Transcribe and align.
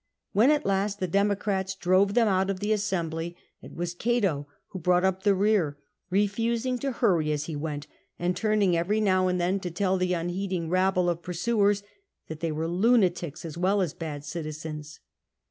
When 0.31 0.49
at 0.49 0.65
last 0.65 0.99
the 0.99 1.07
Democrats 1.07 1.75
drove 1.75 2.15
them 2.15 2.27
out 2.27 2.49
of 2.49 2.59
the 2.59 2.73
assembly, 2.73 3.37
it 3.61 3.75
was 3.75 3.93
Cato 3.93 4.47
who 4.69 4.79
brought 4.79 5.03
up 5.03 5.21
the 5.21 5.35
rear, 5.35 5.77
refusing 6.09 6.79
to 6.79 6.91
hurry 6.91 7.31
as 7.31 7.43
he 7.43 7.55
went, 7.55 7.85
and 8.17 8.35
turning 8.35 8.75
every 8.75 8.99
now 8.99 9.27
and 9.27 9.39
then 9.39 9.59
to 9.59 9.69
tell 9.69 9.97
the 9.97 10.13
unheeding 10.13 10.69
rabble 10.71 11.07
of 11.07 11.21
pursuers 11.21 11.83
that 12.29 12.39
they 12.39 12.51
were 12.51 12.67
lunatics 12.67 13.45
as 13.45 13.59
well 13.59 13.79
as 13.79 13.93
bad 13.93 14.25
citizens. 14.25 14.99